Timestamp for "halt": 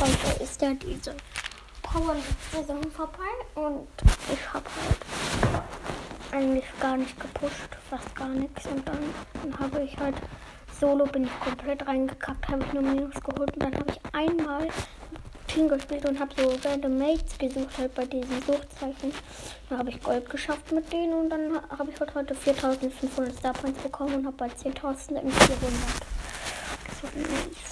4.64-5.62, 9.98-10.14, 17.76-17.94, 22.00-22.14